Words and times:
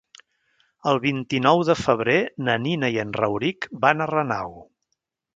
El 0.91 0.99
vint-i-nou 1.01 1.59
de 1.67 1.75
febrer 1.81 2.15
na 2.47 2.55
Nina 2.63 2.89
i 2.95 2.97
en 3.03 3.11
Rauric 3.19 3.67
van 3.85 4.01
a 4.01 4.09
Renau. 4.13 4.57